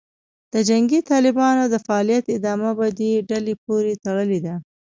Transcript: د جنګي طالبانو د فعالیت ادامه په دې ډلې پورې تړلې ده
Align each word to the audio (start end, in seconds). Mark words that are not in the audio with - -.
د 0.53 0.55
جنګي 0.69 0.99
طالبانو 1.11 1.63
د 1.69 1.75
فعالیت 1.85 2.25
ادامه 2.37 2.71
په 2.79 2.87
دې 2.99 3.11
ډلې 3.29 3.53
پورې 3.65 3.93
تړلې 4.03 4.39
ده 4.45 4.55